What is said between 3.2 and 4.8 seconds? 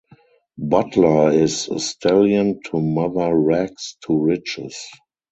Rags to Riches.